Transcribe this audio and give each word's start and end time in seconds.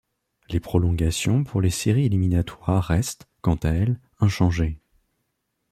Les 0.49 0.59
prolongations 0.59 1.43
pour 1.43 1.61
les 1.61 1.69
séries 1.69 2.07
éliminatoires 2.07 2.83
restent, 2.85 3.27
quant 3.43 3.53
à 3.57 3.69
elles, 3.69 3.99
inchangées. 4.17 4.81